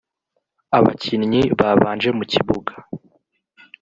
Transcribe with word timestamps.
Abakinnyi 0.77 1.41
babanje 1.61 2.09
mu 2.17 2.23
kibuga 2.31 2.73